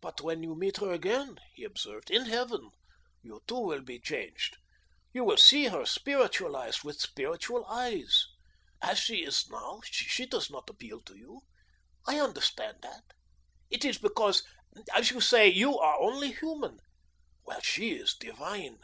"But 0.00 0.20
when 0.20 0.44
you 0.44 0.54
meet 0.54 0.76
her 0.76 0.92
again," 0.92 1.40
he 1.56 1.64
observed, 1.64 2.08
"in 2.12 2.26
Heaven, 2.26 2.70
you, 3.20 3.40
too, 3.48 3.58
will 3.58 3.80
be 3.82 3.98
changed. 3.98 4.58
You 5.12 5.24
will 5.24 5.36
see 5.38 5.64
her 5.64 5.84
spiritualised, 5.84 6.84
with 6.84 7.00
spiritual 7.00 7.64
eyes. 7.66 8.28
As 8.80 9.00
she 9.00 9.24
is 9.24 9.44
now, 9.50 9.80
she 9.84 10.24
does 10.24 10.50
not 10.52 10.70
appeal 10.70 11.00
to 11.02 11.16
you. 11.16 11.40
I 12.06 12.20
understand 12.20 12.78
that. 12.82 13.02
It 13.68 13.84
is 13.84 13.98
because, 13.98 14.44
as 14.94 15.10
you 15.10 15.20
say, 15.20 15.48
you 15.48 15.76
are 15.80 15.98
only 16.00 16.30
human, 16.30 16.78
while 17.42 17.60
she 17.60 17.94
is 17.98 18.14
divine. 18.14 18.78